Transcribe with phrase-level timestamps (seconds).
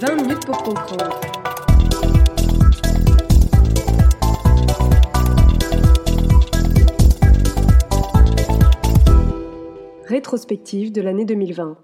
[0.00, 1.20] 20 minutes pour comprendre.
[10.06, 11.76] Rétrospective de l'année 2020.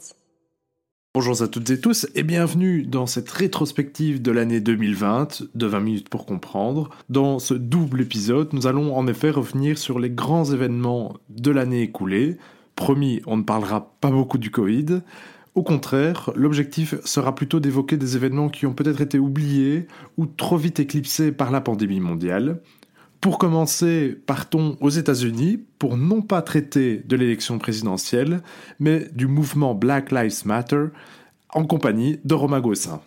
[1.15, 5.81] Bonjour à toutes et tous et bienvenue dans cette rétrospective de l'année 2020 de 20
[5.81, 6.89] minutes pour comprendre.
[7.11, 11.83] Dans ce double épisode, nous allons en effet revenir sur les grands événements de l'année
[11.83, 12.39] écoulée.
[12.77, 15.03] Promis, on ne parlera pas beaucoup du Covid.
[15.57, 19.87] Au contraire, l'objectif sera plutôt d'évoquer des événements qui ont peut-être été oubliés
[20.19, 22.61] ou trop vite éclipsés par la pandémie mondiale.
[23.23, 28.43] Pour commencer, partons aux États-Unis pour non pas traiter de l'élection présidentielle,
[28.81, 30.89] mais du mouvement Black Lives Matter
[31.55, 33.01] en compagnie de Romain Gossin.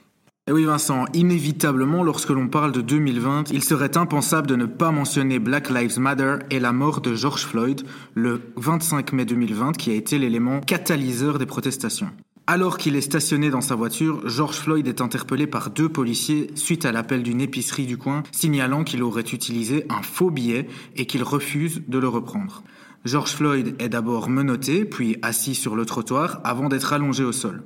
[0.47, 4.65] Et eh oui Vincent, inévitablement lorsque l'on parle de 2020, il serait impensable de ne
[4.65, 7.83] pas mentionner Black Lives Matter et la mort de George Floyd
[8.15, 12.09] le 25 mai 2020 qui a été l'élément catalyseur des protestations.
[12.51, 16.83] Alors qu'il est stationné dans sa voiture, George Floyd est interpellé par deux policiers suite
[16.83, 21.21] à l'appel d'une épicerie du coin signalant qu'il aurait utilisé un faux billet et qu'il
[21.21, 22.63] refuse de le reprendre.
[23.05, 27.61] George Floyd est d'abord menotté, puis assis sur le trottoir avant d'être allongé au sol.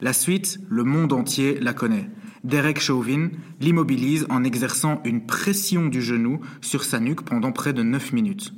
[0.00, 2.08] La suite, le monde entier la connaît.
[2.44, 7.82] Derek Chauvin l'immobilise en exerçant une pression du genou sur sa nuque pendant près de
[7.82, 8.54] 9 minutes.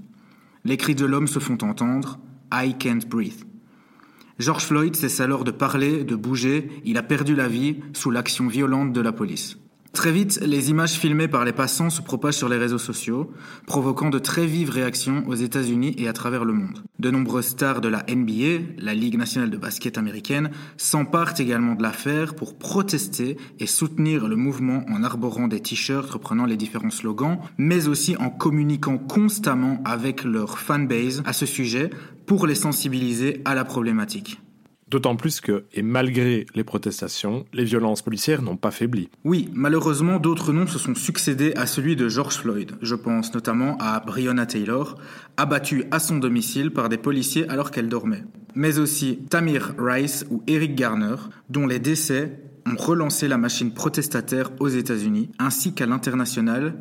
[0.67, 2.19] Les cris de l'homme se font entendre
[2.53, 3.50] I can't breathe.
[4.41, 8.47] George Floyd cesse alors de parler, de bouger, il a perdu la vie sous l'action
[8.47, 9.60] violente de la police.
[9.93, 13.33] Très vite, les images filmées par les passants se propagent sur les réseaux sociaux,
[13.67, 16.85] provoquant de très vives réactions aux États-Unis et à travers le monde.
[17.01, 21.83] De nombreuses stars de la NBA, la Ligue nationale de basket américaine, s'emparent également de
[21.83, 27.39] l'affaire pour protester et soutenir le mouvement en arborant des t-shirts reprenant les différents slogans,
[27.59, 31.91] mais aussi en communiquant constamment avec leur fanbase à ce sujet
[32.27, 34.41] pour les sensibiliser à la problématique.
[34.91, 39.09] D'autant plus que, et malgré les protestations, les violences policières n'ont pas faibli.
[39.23, 42.73] Oui, malheureusement, d'autres noms se sont succédés à celui de George Floyd.
[42.83, 44.97] Je pense notamment à Breonna Taylor,
[45.37, 48.25] abattue à son domicile par des policiers alors qu'elle dormait.
[48.57, 51.15] Mais aussi Tamir Rice ou Eric Garner,
[51.51, 56.75] dont les décès ont relancé la machine protestataire aux États-Unis, ainsi qu'à l'international,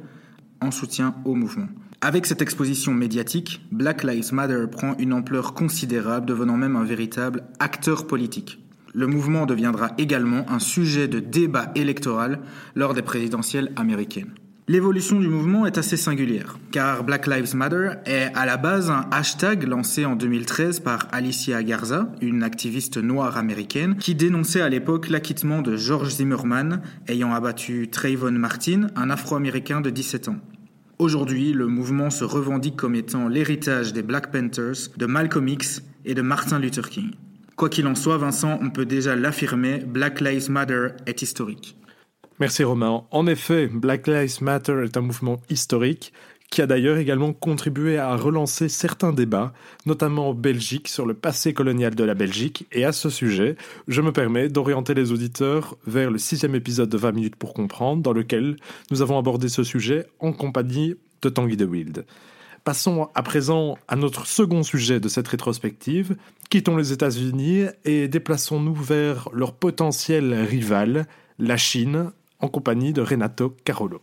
[0.62, 1.68] en soutien au mouvement.
[2.02, 7.44] Avec cette exposition médiatique, Black Lives Matter prend une ampleur considérable, devenant même un véritable
[7.60, 8.64] acteur politique.
[8.94, 12.40] Le mouvement deviendra également un sujet de débat électoral
[12.74, 14.32] lors des présidentielles américaines.
[14.70, 19.08] L'évolution du mouvement est assez singulière, car Black Lives Matter est à la base un
[19.12, 25.10] hashtag lancé en 2013 par Alicia Garza, une activiste noire américaine, qui dénonçait à l'époque
[25.10, 30.38] l'acquittement de George Zimmerman ayant abattu Trayvon Martin, un afro-américain de 17 ans.
[31.00, 36.14] Aujourd'hui, le mouvement se revendique comme étant l'héritage des Black Panthers, de Malcolm X et
[36.14, 37.12] de Martin Luther King.
[37.56, 41.78] Quoi qu'il en soit, Vincent, on peut déjà l'affirmer, Black Lives Matter est historique.
[42.42, 43.06] Merci Romain.
[43.12, 46.12] En effet, Black Lives Matter est un mouvement historique
[46.50, 49.54] qui a d'ailleurs également contribué à relancer certains débats,
[49.86, 52.66] notamment en Belgique, sur le passé colonial de la Belgique.
[52.72, 53.56] Et à ce sujet,
[53.88, 58.02] je me permets d'orienter les auditeurs vers le sixième épisode de 20 minutes pour comprendre,
[58.02, 58.58] dans lequel
[58.90, 62.06] nous avons abordé ce sujet en compagnie de Tanguy de Wild.
[62.64, 66.16] Passons à présent à notre second sujet de cette rétrospective.
[66.50, 71.08] Quittons les États-Unis et déplaçons-nous vers leur potentiel rival,
[71.38, 74.02] la Chine, en compagnie de Renato Carolo.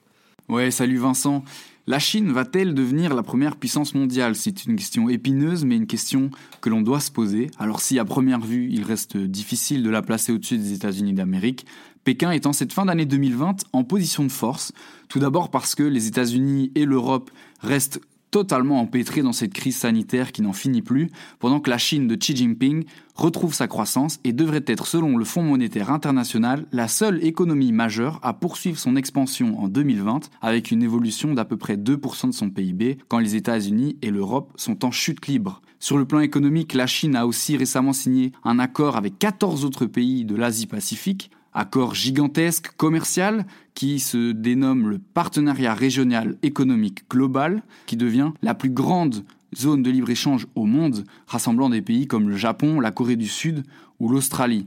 [0.49, 1.45] Ouais, salut Vincent.
[1.89, 4.35] La Chine va-t-elle devenir la première puissance mondiale?
[4.35, 6.31] C'est une question épineuse, mais une question
[6.61, 7.49] que l'on doit se poser.
[7.61, 11.65] Alors si à première vue, il reste difficile de la placer au-dessus des États-Unis d'Amérique,
[12.03, 14.73] Pékin est en cette fin d'année 2020 en position de force.
[15.09, 20.33] Tout d'abord parce que les États-Unis et l'Europe restent totalement empêtré dans cette crise sanitaire
[20.33, 24.33] qui n'en finit plus, pendant que la Chine de Xi Jinping retrouve sa croissance et
[24.33, 29.59] devrait être, selon le Fonds monétaire international, la seule économie majeure à poursuivre son expansion
[29.59, 33.97] en 2020, avec une évolution d'à peu près 2% de son PIB, quand les États-Unis
[34.03, 35.63] et l'Europe sont en chute libre.
[35.79, 39.87] Sur le plan économique, la Chine a aussi récemment signé un accord avec 14 autres
[39.87, 47.97] pays de l'Asie-Pacifique, accord gigantesque commercial qui se dénomme le Partenariat régional économique global, qui
[47.97, 49.25] devient la plus grande
[49.57, 53.65] zone de libre-échange au monde, rassemblant des pays comme le Japon, la Corée du Sud
[53.99, 54.67] ou l'Australie.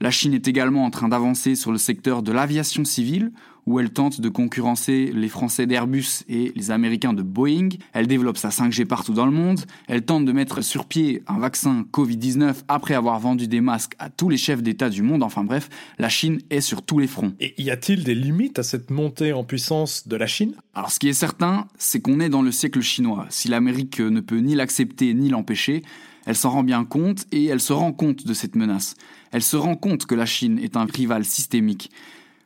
[0.00, 3.30] La Chine est également en train d'avancer sur le secteur de l'aviation civile,
[3.66, 7.68] où elle tente de concurrencer les Français d'Airbus et les Américains de Boeing.
[7.92, 9.60] Elle développe sa 5G partout dans le monde.
[9.86, 14.10] Elle tente de mettre sur pied un vaccin Covid-19 après avoir vendu des masques à
[14.10, 15.22] tous les chefs d'État du monde.
[15.22, 15.68] Enfin bref,
[15.98, 17.32] la Chine est sur tous les fronts.
[17.40, 20.54] Et y a-t-il des limites à cette montée en puissance de la Chine?
[20.74, 23.26] Alors ce qui est certain, c'est qu'on est dans le siècle chinois.
[23.30, 25.82] Si l'Amérique ne peut ni l'accepter ni l'empêcher,
[26.24, 28.94] elle s'en rend bien compte et elle se rend compte de cette menace.
[29.32, 31.90] Elle se rend compte que la Chine est un rival systémique.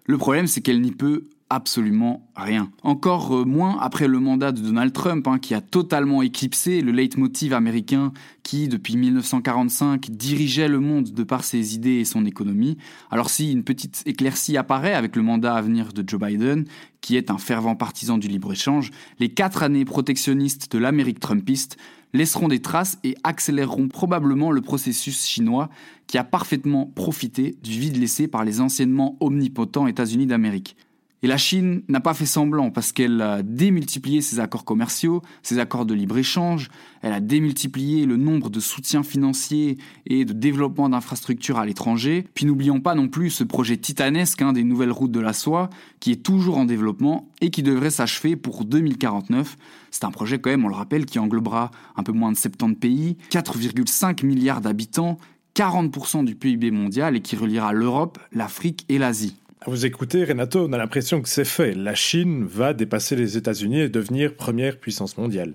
[0.07, 2.71] Le problème, c'est qu'elle n'y peut absolument rien.
[2.83, 6.93] Encore euh, moins après le mandat de Donald Trump, hein, qui a totalement éclipsé le
[6.93, 8.13] leitmotiv américain
[8.43, 12.77] qui, depuis 1945, dirigeait le monde de par ses idées et son économie.
[13.11, 16.65] Alors si une petite éclaircie apparaît avec le mandat à venir de Joe Biden,
[17.01, 18.91] qui est un fervent partisan du libre-échange,
[19.21, 21.77] les quatre années protectionnistes de l'Amérique trumpiste
[22.13, 25.69] laisseront des traces et accéléreront probablement le processus chinois
[26.07, 30.77] qui a parfaitement profité du vide laissé par les anciennement omnipotents États-Unis d'Amérique.
[31.23, 35.59] Et la Chine n'a pas fait semblant parce qu'elle a démultiplié ses accords commerciaux, ses
[35.59, 36.69] accords de libre-échange,
[37.01, 42.27] elle a démultiplié le nombre de soutiens financiers et de développement d'infrastructures à l'étranger.
[42.35, 45.71] Puis n'oublions pas non plus ce projet titanesque hein, des nouvelles routes de la soie
[46.01, 49.57] qui est toujours en développement et qui devrait s'achever pour 2049.
[49.91, 52.77] C'est un projet quand même, on le rappelle, qui englobera un peu moins de 70
[52.77, 55.17] pays, 4,5 milliards d'habitants,
[55.55, 59.37] 40% du PIB mondial et qui reliera l'Europe, l'Afrique et l'Asie.
[59.65, 61.75] Vous écouter, Renato, on a l'impression que c'est fait.
[61.75, 65.55] La Chine va dépasser les États-Unis et devenir première puissance mondiale.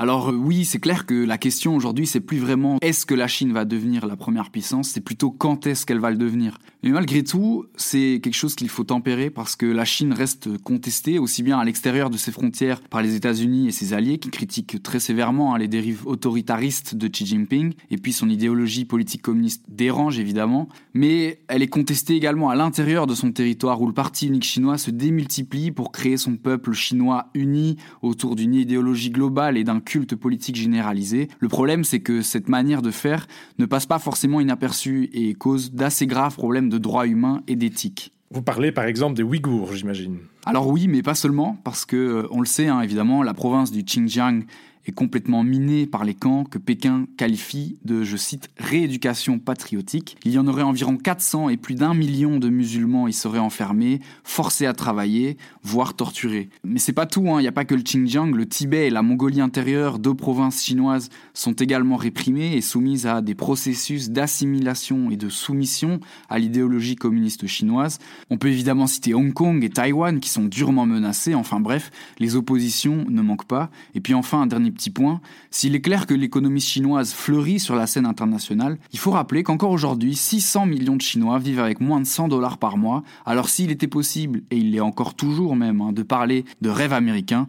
[0.00, 3.28] Alors euh, oui, c'est clair que la question aujourd'hui, c'est plus vraiment est-ce que la
[3.28, 6.56] Chine va devenir la première puissance, c'est plutôt quand est-ce qu'elle va le devenir?
[6.82, 11.18] Mais malgré tout, c'est quelque chose qu'il faut tempérer parce que la Chine reste contestée
[11.18, 14.82] aussi bien à l'extérieur de ses frontières par les États-Unis et ses alliés qui critiquent
[14.82, 19.66] très sévèrement hein, les dérives autoritaristes de Xi Jinping et puis son idéologie politique communiste
[19.68, 24.28] dérange évidemment, mais elle est contestée également à l'intérieur de son territoire où le parti
[24.28, 29.64] unique chinois se démultiplie pour créer son peuple chinois uni autour d'une idéologie globale et
[29.64, 31.26] d'un culte politique généralisé.
[31.40, 33.26] Le problème, c'est que cette manière de faire
[33.58, 38.12] ne passe pas forcément inaperçue et cause d'assez graves problèmes de droits humains et d'éthique.
[38.30, 40.18] Vous parlez par exemple des Ouïghours, j'imagine.
[40.46, 43.72] Alors oui, mais pas seulement, parce que euh, on le sait, hein, évidemment, la province
[43.72, 44.44] du Xinjiang
[44.92, 50.16] complètement miné par les camps que Pékin qualifie de, je cite, rééducation patriotique.
[50.24, 54.00] Il y en aurait environ 400 et plus d'un million de musulmans y seraient enfermés,
[54.24, 56.48] forcés à travailler, voire torturés.
[56.64, 57.40] Mais c'est pas tout, hein.
[57.40, 60.62] il n'y a pas que le Xinjiang, le Tibet et la Mongolie intérieure, deux provinces
[60.62, 66.96] chinoises, sont également réprimées et soumises à des processus d'assimilation et de soumission à l'idéologie
[66.96, 67.98] communiste chinoise.
[68.30, 72.36] On peut évidemment citer Hong Kong et Taïwan qui sont durement menacés, enfin bref, les
[72.36, 73.70] oppositions ne manquent pas.
[73.94, 77.76] Et puis enfin, un dernier petit point, s'il est clair que l'économie chinoise fleurit sur
[77.76, 82.00] la scène internationale, il faut rappeler qu'encore aujourd'hui, 600 millions de Chinois vivent avec moins
[82.00, 83.02] de 100 dollars par mois.
[83.26, 86.94] Alors s'il était possible, et il l'est encore toujours même, hein, de parler de rêve
[86.94, 87.46] américain,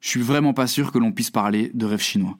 [0.00, 2.36] je suis vraiment pas sûr que l'on puisse parler de rêve chinois.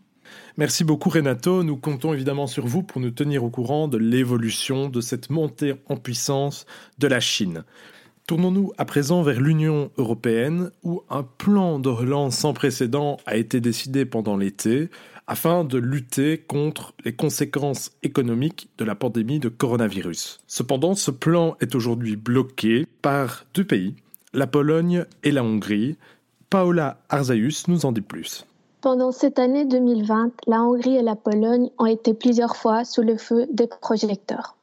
[0.59, 4.91] Merci beaucoup Renato, nous comptons évidemment sur vous pour nous tenir au courant de l'évolution
[4.91, 6.67] de cette montée en puissance
[6.99, 7.65] de la Chine.
[8.31, 13.61] Tournons-nous à présent vers l'Union européenne où un plan de relance sans précédent a été
[13.61, 14.89] décidé pendant l'été
[15.27, 20.39] afin de lutter contre les conséquences économiques de la pandémie de coronavirus.
[20.47, 23.97] Cependant, ce plan est aujourd'hui bloqué par deux pays,
[24.33, 25.97] la Pologne et la Hongrie.
[26.51, 28.47] Paola Arzaïus nous en dit plus.
[28.81, 33.17] Pendant cette année 2020, la Hongrie et la Pologne ont été plusieurs fois sous le
[33.17, 34.55] feu des projecteurs.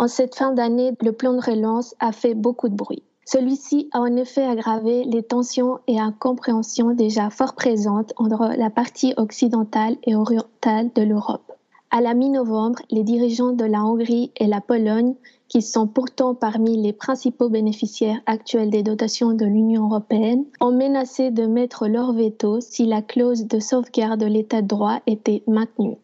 [0.00, 3.02] En cette fin d'année, le plan de relance a fait beaucoup de bruit.
[3.26, 9.12] Celui-ci a en effet aggravé les tensions et incompréhensions déjà fort présentes entre la partie
[9.18, 11.52] occidentale et orientale de l'Europe.
[11.90, 15.16] À la mi-novembre, les dirigeants de la Hongrie et la Pologne,
[15.48, 21.30] qui sont pourtant parmi les principaux bénéficiaires actuels des dotations de l'Union européenne, ont menacé
[21.30, 25.98] de mettre leur veto si la clause de sauvegarde de l'état de droit était maintenue.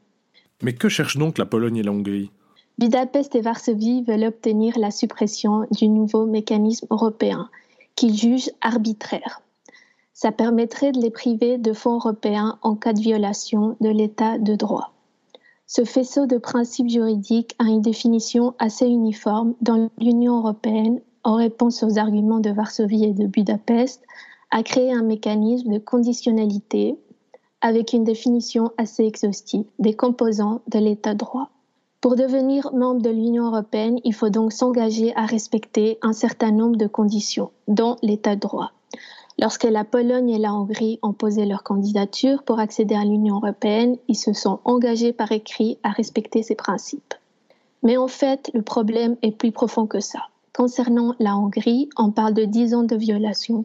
[0.62, 2.30] Mais que cherchent donc la Pologne et la Hongrie?
[2.78, 7.48] Budapest et Varsovie veulent obtenir la suppression du nouveau mécanisme européen,
[7.94, 9.40] qu'ils jugent arbitraire.
[10.12, 14.54] Ça permettrait de les priver de fonds européens en cas de violation de l'état de
[14.54, 14.92] droit.
[15.66, 21.82] Ce faisceau de principes juridiques a une définition assez uniforme dans l'Union européenne en réponse
[21.82, 24.00] aux arguments de Varsovie et de Budapest,
[24.52, 26.96] a créé un mécanisme de conditionnalité
[27.60, 31.50] avec une définition assez exhaustive des composants de l'état de droit.
[32.06, 36.76] Pour devenir membre de l'Union européenne, il faut donc s'engager à respecter un certain nombre
[36.76, 38.70] de conditions, dont l'état de droit.
[39.40, 43.96] Lorsque la Pologne et la Hongrie ont posé leur candidature pour accéder à l'Union européenne,
[44.06, 47.14] ils se sont engagés par écrit à respecter ces principes.
[47.82, 50.20] Mais en fait, le problème est plus profond que ça.
[50.54, 53.64] Concernant la Hongrie, on parle de 10 ans de violation.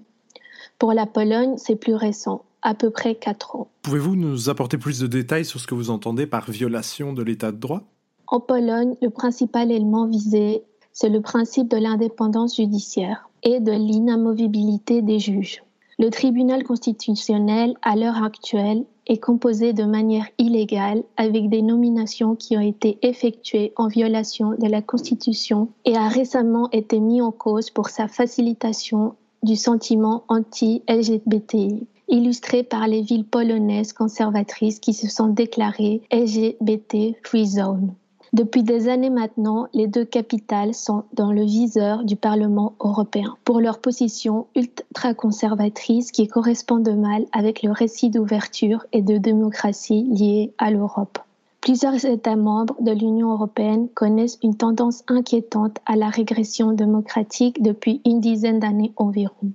[0.79, 3.67] Pour la Pologne, c'est plus récent, à peu près 4 ans.
[3.83, 7.51] Pouvez-vous nous apporter plus de détails sur ce que vous entendez par violation de l'état
[7.51, 7.83] de droit?
[8.31, 15.01] En Pologne, le principal élément visé, c'est le principe de l'indépendance judiciaire et de l'inamovibilité
[15.01, 15.63] des juges.
[16.00, 22.55] Le tribunal constitutionnel, à l'heure actuelle, est composé de manière illégale avec des nominations qui
[22.55, 27.69] ont été effectuées en violation de la Constitution et a récemment été mis en cause
[27.69, 35.27] pour sa facilitation du sentiment anti-LGBTI, illustré par les villes polonaises conservatrices qui se sont
[35.27, 37.93] déclarées LGBT Free Zone.
[38.33, 43.59] Depuis des années maintenant, les deux capitales sont dans le viseur du Parlement européen pour
[43.59, 50.53] leur position ultra-conservatrice qui correspond de mal avec le récit d'ouverture et de démocratie lié
[50.59, 51.19] à l'Europe.
[51.59, 58.00] Plusieurs États membres de l'Union européenne connaissent une tendance inquiétante à la régression démocratique depuis
[58.05, 59.51] une dizaine d'années environ.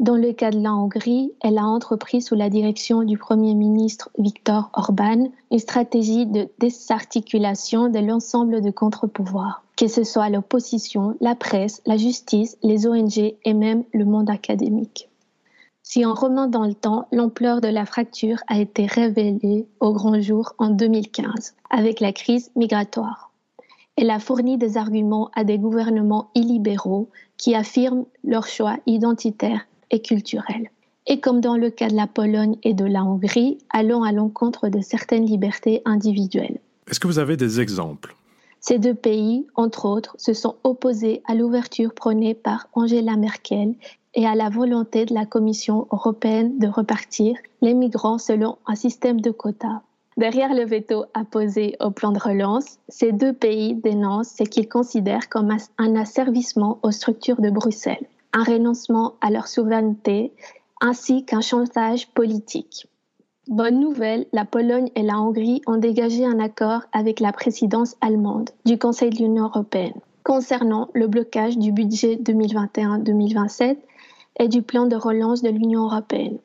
[0.00, 4.10] Dans le cas de la Hongrie, elle a entrepris sous la direction du Premier ministre
[4.16, 11.34] Viktor Orban une stratégie de désarticulation de l'ensemble de contre-pouvoirs, que ce soit l'opposition, la
[11.34, 15.08] presse, la justice, les ONG et même le monde académique.
[15.82, 20.20] Si on remonte dans le temps, l'ampleur de la fracture a été révélée au grand
[20.20, 23.32] jour en 2015 avec la crise migratoire.
[23.96, 30.00] Elle a fourni des arguments à des gouvernements illibéraux qui affirment leur choix identitaire et
[30.00, 30.70] culturelle.
[31.06, 34.68] Et comme dans le cas de la Pologne et de la Hongrie, allons à l'encontre
[34.68, 36.60] de certaines libertés individuelles.
[36.88, 38.14] Est-ce que vous avez des exemples?
[38.60, 43.74] Ces deux pays, entre autres, se sont opposés à l'ouverture prônée par Angela Merkel
[44.14, 49.20] et à la volonté de la Commission européenne de repartir les migrants selon un système
[49.20, 49.80] de quotas.
[50.18, 55.28] Derrière le veto apposé au plan de relance, ces deux pays dénoncent ce qu'ils considèrent
[55.28, 60.32] comme un asservissement aux structures de Bruxelles un renoncement à leur souveraineté
[60.80, 62.86] ainsi qu'un chantage politique.
[63.48, 68.50] Bonne nouvelle, la Pologne et la Hongrie ont dégagé un accord avec la présidence allemande
[68.66, 73.78] du Conseil de l'Union européenne concernant le blocage du budget 2021-2027
[74.40, 76.36] et du plan de relance de l'Union européenne.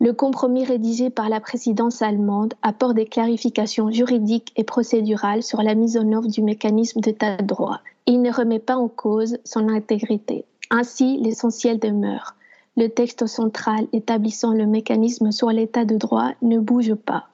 [0.00, 5.74] Le compromis rédigé par la présidence allemande apporte des clarifications juridiques et procédurales sur la
[5.74, 7.80] mise en œuvre du mécanisme d'état de droit.
[8.06, 10.46] Il ne remet pas en cause son intégrité.
[10.70, 12.34] Ainsi, l'essentiel demeure.
[12.76, 17.28] Le texte central établissant le mécanisme sur l'état de droit ne bouge pas.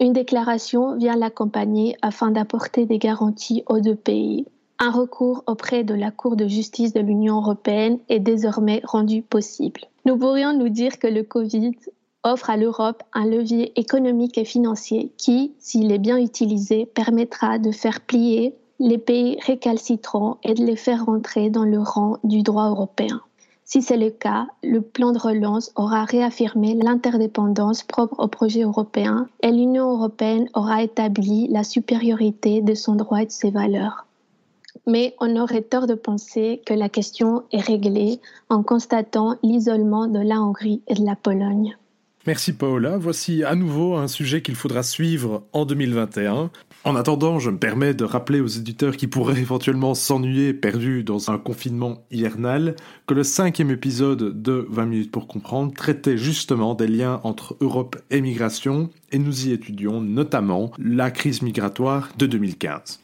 [0.00, 4.46] Une déclaration vient l'accompagner afin d'apporter des garanties aux deux pays.
[4.78, 9.82] Un recours auprès de la Cour de justice de l'Union européenne est désormais rendu possible.
[10.06, 11.72] Nous pourrions nous dire que le Covid
[12.22, 17.70] offre à l'Europe un levier économique et financier qui, s'il est bien utilisé, permettra de
[17.70, 22.70] faire plier les pays récalcitrants et de les faire rentrer dans le rang du droit
[22.70, 23.20] européen.
[23.64, 29.28] Si c'est le cas, le plan de relance aura réaffirmé l'interdépendance propre au projet européen
[29.42, 34.06] et l'Union européenne aura établi la supériorité de son droit et de ses valeurs.
[34.86, 38.18] Mais on aurait tort de penser que la question est réglée
[38.48, 41.76] en constatant l'isolement de la Hongrie et de la Pologne.
[42.26, 42.98] Merci Paola.
[42.98, 46.50] Voici à nouveau un sujet qu'il faudra suivre en 2021.
[46.82, 51.30] En attendant, je me permets de rappeler aux éditeurs qui pourraient éventuellement s'ennuyer perdus dans
[51.30, 52.74] un confinement hivernal
[53.06, 57.96] que le cinquième épisode de 20 minutes pour comprendre traitait justement des liens entre Europe
[58.10, 63.00] et migration et nous y étudions notamment la crise migratoire de 2015.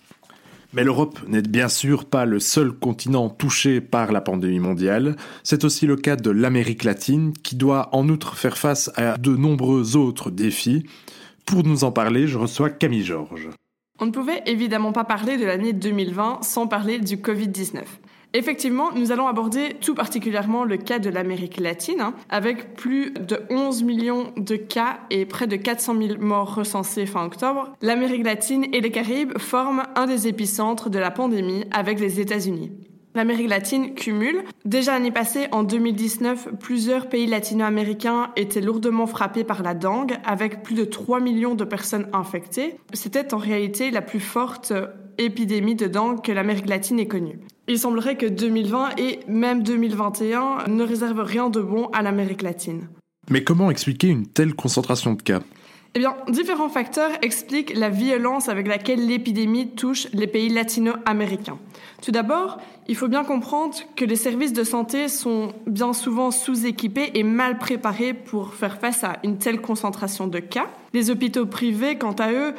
[0.73, 5.65] Mais l'Europe n'est bien sûr pas le seul continent touché par la pandémie mondiale, c'est
[5.65, 9.97] aussi le cas de l'Amérique latine qui doit en outre faire face à de nombreux
[9.97, 10.85] autres défis.
[11.45, 13.51] Pour nous en parler, je reçois Camille Georges.
[13.99, 17.83] On ne pouvait évidemment pas parler de l'année 2020 sans parler du Covid-19.
[18.35, 23.41] Effectivement, nous allons aborder tout particulièrement le cas de l'Amérique latine, hein, avec plus de
[23.49, 27.73] 11 millions de cas et près de 400 000 morts recensés fin octobre.
[27.81, 32.73] L'Amérique latine et les Caraïbes forment un des épicentres de la pandémie avec les États-Unis.
[33.17, 34.43] L'Amérique latine cumule.
[34.67, 40.63] Déjà l'année passée, en 2019, plusieurs pays latino-américains étaient lourdement frappés par la dengue, avec
[40.63, 42.77] plus de 3 millions de personnes infectées.
[42.93, 44.75] C'était en réalité la plus forte
[45.17, 47.39] épidémie de dengue que l'Amérique latine ait connue.
[47.69, 52.87] Il semblerait que 2020 et même 2021 ne réservent rien de bon à l'Amérique latine.
[53.31, 55.41] Mais comment expliquer une telle concentration de cas?
[55.97, 61.57] Eh bien, différents facteurs expliquent la violence avec laquelle l'épidémie touche les pays latino-américains.
[62.03, 67.11] Tout d'abord, il faut bien comprendre que les services de santé sont bien souvent sous-équipés
[67.15, 70.67] et mal préparés pour faire face à une telle concentration de cas.
[70.93, 72.55] Les hôpitaux privés, quant à eux,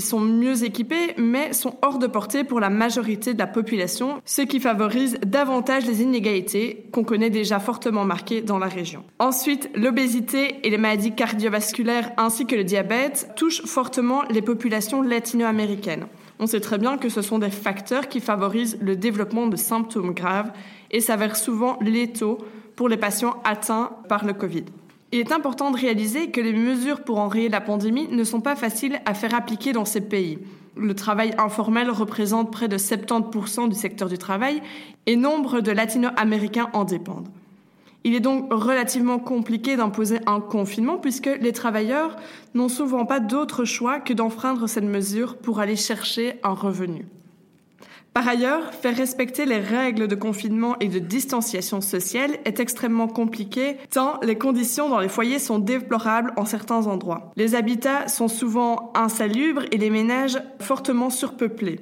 [0.00, 4.42] sont mieux équipés, mais sont hors de portée pour la majorité de la population, ce
[4.42, 9.04] qui favorise davantage les inégalités qu'on connaît déjà fortement marquées dans la région.
[9.18, 16.06] Ensuite, l'obésité et les maladies cardiovasculaires ainsi que le diabète touchent fortement les populations latino-américaines.
[16.40, 20.14] On sait très bien que ce sont des facteurs qui favorisent le développement de symptômes
[20.14, 20.52] graves
[20.90, 22.38] et s'avèrent souvent létaux
[22.76, 24.64] pour les patients atteints par le Covid.
[25.12, 28.56] Il est important de réaliser que les mesures pour enrayer la pandémie ne sont pas
[28.56, 30.40] faciles à faire appliquer dans ces pays.
[30.76, 34.60] Le travail informel représente près de 70% du secteur du travail
[35.06, 37.28] et nombre de latino-américains en dépendent.
[38.04, 42.16] Il est donc relativement compliqué d'imposer un confinement puisque les travailleurs
[42.52, 47.06] n'ont souvent pas d'autre choix que d'enfreindre cette mesure pour aller chercher un revenu.
[48.12, 53.78] Par ailleurs, faire respecter les règles de confinement et de distanciation sociale est extrêmement compliqué
[53.90, 57.32] tant les conditions dans les foyers sont déplorables en certains endroits.
[57.34, 61.80] Les habitats sont souvent insalubres et les ménages fortement surpeuplés.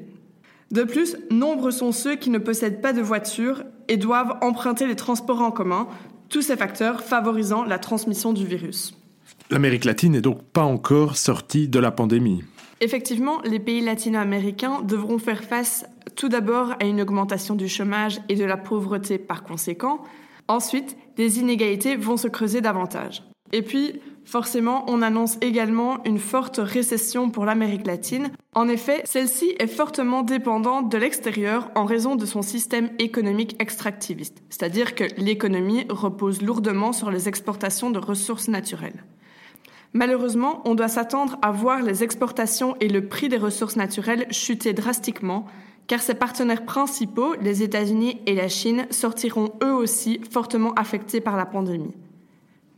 [0.70, 4.96] De plus, nombreux sont ceux qui ne possèdent pas de voiture et doivent emprunter les
[4.96, 5.86] transports en commun,
[6.32, 8.94] tous ces facteurs favorisant la transmission du virus.
[9.50, 12.42] L'Amérique latine n'est donc pas encore sortie de la pandémie.
[12.80, 15.84] Effectivement, les pays latino-américains devront faire face
[16.16, 20.02] tout d'abord à une augmentation du chômage et de la pauvreté par conséquent.
[20.48, 23.22] Ensuite, les inégalités vont se creuser davantage.
[23.52, 28.30] Et puis, forcément, on annonce également une forte récession pour l'Amérique latine.
[28.54, 34.42] En effet, celle-ci est fortement dépendante de l'extérieur en raison de son système économique extractiviste,
[34.50, 39.04] c'est-à-dire que l'économie repose lourdement sur les exportations de ressources naturelles.
[39.94, 44.72] Malheureusement, on doit s'attendre à voir les exportations et le prix des ressources naturelles chuter
[44.72, 45.44] drastiquement,
[45.86, 51.36] car ses partenaires principaux, les États-Unis et la Chine, sortiront eux aussi fortement affectés par
[51.36, 51.94] la pandémie.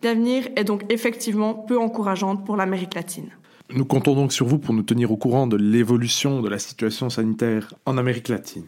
[0.05, 3.31] L'avenir est donc effectivement peu encourageant pour l'Amérique latine.
[3.75, 7.09] Nous comptons donc sur vous pour nous tenir au courant de l'évolution de la situation
[7.09, 8.67] sanitaire en Amérique latine.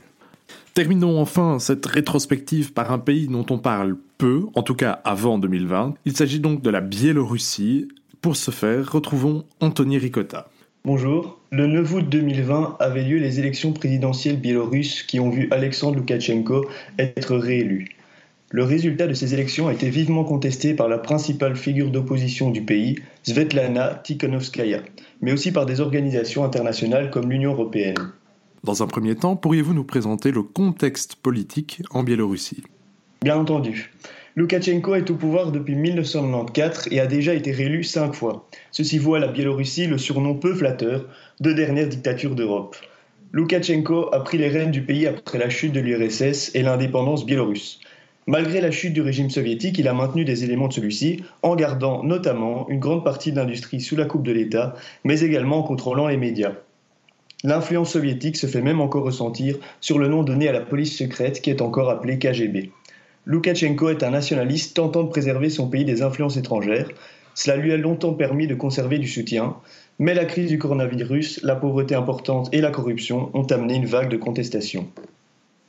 [0.73, 5.37] Terminons enfin cette rétrospective par un pays dont on parle peu, en tout cas avant
[5.37, 5.97] 2020.
[6.07, 7.89] Il s'agit donc de la Biélorussie,
[8.23, 10.49] pour ce faire, retrouvons Anthony Ricotta.
[10.87, 11.39] Bonjour.
[11.53, 16.67] Le 9 août 2020 avaient lieu les élections présidentielles biélorusses qui ont vu Alexandre Loukachenko
[16.99, 17.96] être réélu.
[18.53, 22.63] Le résultat de ces élections a été vivement contesté par la principale figure d'opposition du
[22.63, 24.83] pays, Svetlana Tikhonovskaya,
[25.21, 28.13] mais aussi par des organisations internationales comme l'Union européenne.
[28.63, 32.63] Dans un premier temps, pourriez-vous nous présenter le contexte politique en Biélorussie?
[33.23, 33.93] Bien entendu.
[34.37, 38.49] Loukachenko est au pouvoir depuis 1994 et a déjà été réélu cinq fois.
[38.71, 41.07] Ceci vaut à la Biélorussie le surnom peu flatteur
[41.41, 42.77] de dernière dictature d'Europe.
[43.33, 47.81] Loukachenko a pris les rênes du pays après la chute de l'URSS et l'indépendance biélorusse.
[48.29, 52.03] Malgré la chute du régime soviétique, il a maintenu des éléments de celui-ci en gardant
[52.03, 56.09] notamment une grande partie de l'industrie sous la coupe de l'État, mais également en contrôlant
[56.09, 56.55] les médias.
[57.45, 61.41] L'influence soviétique se fait même encore ressentir sur le nom donné à la police secrète
[61.41, 62.73] qui est encore appelée KGB.
[63.27, 66.91] Loukachenko est un nationaliste tentant de préserver son pays des influences étrangères.
[67.35, 69.55] Cela lui a longtemps permis de conserver du soutien,
[70.01, 74.09] mais la crise du coronavirus, la pauvreté importante et la corruption ont amené une vague
[74.09, 74.89] de contestation.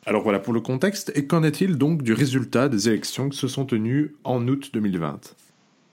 [0.07, 3.49] Alors voilà pour le contexte, et qu'en est-il donc du résultat des élections qui se
[3.49, 5.35] sont tenues en août 2020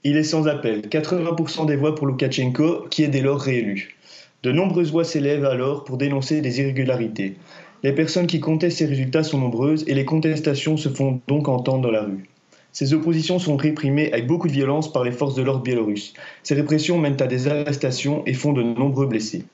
[0.05, 3.97] Il est sans appel, 80% des voix pour Loukachenko, qui est dès lors réélu.
[4.45, 7.35] De nombreuses voix s'élèvent alors pour dénoncer des irrégularités.
[7.83, 11.83] Les personnes qui contestent ces résultats sont nombreuses et les contestations se font donc entendre
[11.83, 12.29] dans la rue.
[12.71, 16.15] Ces oppositions sont réprimées avec beaucoup de violence par les forces de l'ordre biélorusses.
[16.45, 19.45] Ces répressions mènent à des arrestations et font de nombreux blessés.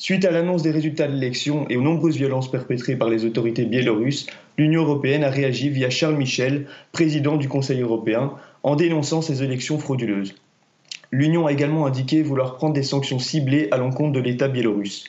[0.00, 3.64] Suite à l'annonce des résultats de l'élection et aux nombreuses violences perpétrées par les autorités
[3.64, 9.42] biélorusses, l'Union européenne a réagi via Charles Michel, président du Conseil européen, en dénonçant ces
[9.42, 10.36] élections frauduleuses.
[11.10, 15.06] L'Union a également indiqué vouloir prendre des sanctions ciblées à l'encontre de l'État biélorusse.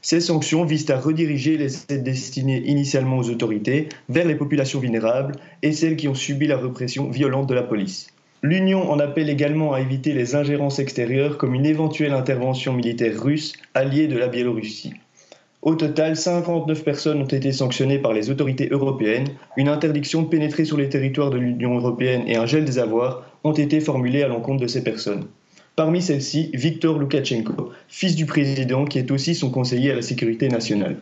[0.00, 5.36] Ces sanctions visent à rediriger les aides destinées initialement aux autorités vers les populations vulnérables
[5.62, 8.11] et celles qui ont subi la répression violente de la police.
[8.44, 13.52] L'Union en appelle également à éviter les ingérences extérieures comme une éventuelle intervention militaire russe
[13.72, 14.94] alliée de la Biélorussie.
[15.62, 20.64] Au total, 59 personnes ont été sanctionnées par les autorités européennes, une interdiction de pénétrer
[20.64, 24.28] sur les territoires de l'Union européenne et un gel des avoirs ont été formulés à
[24.28, 25.28] l'encontre de ces personnes.
[25.76, 30.48] Parmi celles-ci, Viktor Loukachenko, fils du président qui est aussi son conseiller à la sécurité
[30.48, 30.96] nationale.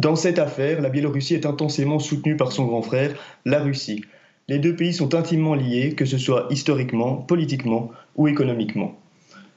[0.00, 4.02] Dans cette affaire, la Biélorussie est intensément soutenue par son grand frère, la Russie.
[4.48, 8.94] Les deux pays sont intimement liés, que ce soit historiquement, politiquement ou économiquement.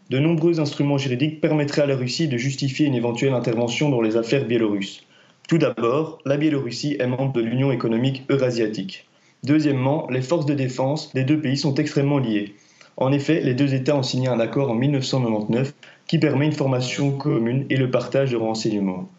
[0.10, 4.16] De nombreux instruments juridiques permettraient à la Russie de justifier une éventuelle intervention dans les
[4.16, 5.04] affaires biélorusses.
[5.50, 9.06] Tout d'abord, la Biélorussie est membre de l'Union économique eurasiatique.
[9.44, 12.56] Deuxièmement, les forces de défense des deux pays sont extrêmement liées.
[12.96, 15.74] En effet, les deux États ont signé un accord en 1999
[16.08, 19.10] qui permet une formation commune et le partage de renseignements.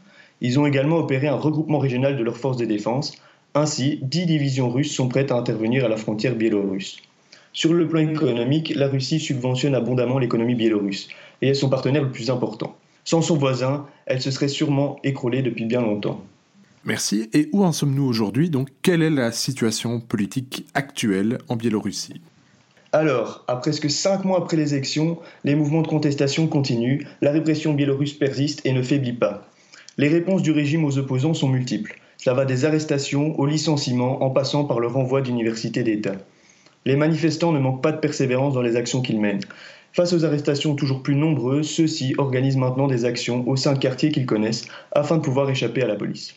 [0.40, 3.12] Ils ont également opéré un regroupement régional de leurs forces de défense.
[3.59, 6.99] Ainsi, dix divisions russes sont prêtes à intervenir à la frontière biélorusse.
[7.53, 11.09] Sur le plan économique, la Russie subventionne abondamment l'économie biélorusse
[11.42, 12.77] et est son partenaire le plus important.
[13.05, 16.23] Sans son voisin, elle se serait sûrement écroulée depuis bien longtemps.
[16.85, 17.31] Merci.
[17.33, 18.49] Et où en sommes-nous aujourd'hui?
[18.49, 22.21] Donc, quelle est la situation politique actuelle en Biélorussie?
[22.92, 27.75] Alors, à presque cinq mois après les élections, les mouvements de contestation continuent, la répression
[27.75, 29.49] biélorusse persiste et ne faiblit pas.
[29.97, 31.99] Les réponses du régime aux opposants sont multiples.
[32.18, 36.16] Cela va des arrestations au licenciement en passant par le renvoi d'universités d'État.
[36.85, 39.44] Les manifestants ne manquent pas de persévérance dans les actions qu'ils mènent.
[39.92, 44.11] Face aux arrestations toujours plus nombreuses, ceux-ci organisent maintenant des actions au sein de quartiers
[44.11, 46.35] qu'ils connaissent afin de pouvoir échapper à la police.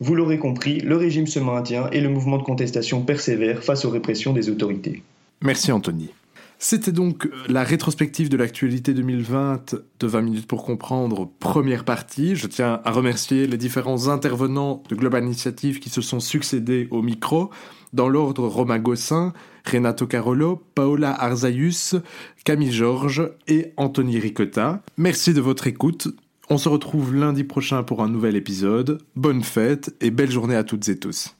[0.00, 3.90] Vous l'aurez compris, le régime se maintient et le mouvement de contestation persévère face aux
[3.90, 5.02] répressions des autorités.
[5.42, 6.10] Merci Anthony.
[6.58, 12.34] C'était donc la rétrospective de l'actualité 2020 de 20 minutes pour comprendre, première partie.
[12.34, 17.02] Je tiens à remercier les différents intervenants de Global Initiative qui se sont succédés au
[17.02, 17.50] micro,
[17.92, 19.32] dans l'ordre Romain Gossin,
[19.70, 21.96] Renato Carolo, Paola Arzaius,
[22.44, 24.82] Camille Georges et Anthony Ricotta.
[24.96, 26.08] Merci de votre écoute.
[26.48, 29.02] On se retrouve lundi prochain pour un nouvel épisode.
[29.14, 31.35] Bonne fête et belle journée à toutes et tous.